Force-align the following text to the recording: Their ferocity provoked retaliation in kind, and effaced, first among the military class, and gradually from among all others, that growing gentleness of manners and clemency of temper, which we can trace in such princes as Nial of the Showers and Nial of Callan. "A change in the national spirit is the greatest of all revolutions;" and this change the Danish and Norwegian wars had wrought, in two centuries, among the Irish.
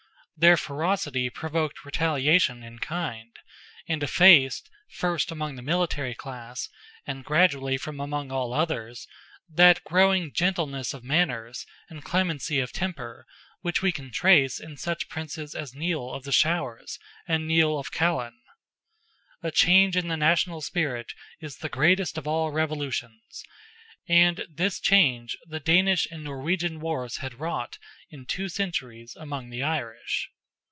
Their 0.37 0.57
ferocity 0.57 1.29
provoked 1.29 1.85
retaliation 1.85 2.63
in 2.63 2.79
kind, 2.79 3.29
and 3.87 4.01
effaced, 4.01 4.71
first 4.89 5.29
among 5.31 5.53
the 5.55 5.61
military 5.61 6.15
class, 6.15 6.67
and 7.05 7.23
gradually 7.23 7.77
from 7.77 7.99
among 7.99 8.31
all 8.31 8.51
others, 8.51 9.07
that 9.47 9.83
growing 9.83 10.33
gentleness 10.33 10.95
of 10.95 11.03
manners 11.03 11.67
and 11.91 12.03
clemency 12.03 12.59
of 12.59 12.71
temper, 12.71 13.27
which 13.61 13.83
we 13.83 13.91
can 13.91 14.09
trace 14.09 14.59
in 14.59 14.77
such 14.77 15.09
princes 15.09 15.53
as 15.53 15.75
Nial 15.75 16.11
of 16.11 16.23
the 16.23 16.31
Showers 16.31 16.97
and 17.27 17.47
Nial 17.47 17.77
of 17.77 17.91
Callan. 17.91 18.41
"A 19.43 19.51
change 19.51 19.95
in 19.95 20.07
the 20.07 20.17
national 20.17 20.61
spirit 20.61 21.13
is 21.39 21.57
the 21.57 21.69
greatest 21.69 22.17
of 22.17 22.27
all 22.27 22.49
revolutions;" 22.49 23.43
and 24.09 24.43
this 24.51 24.79
change 24.79 25.37
the 25.47 25.59
Danish 25.59 26.07
and 26.09 26.23
Norwegian 26.23 26.79
wars 26.79 27.17
had 27.17 27.39
wrought, 27.39 27.77
in 28.09 28.25
two 28.25 28.49
centuries, 28.49 29.15
among 29.15 29.51
the 29.51 29.61
Irish. 29.61 30.31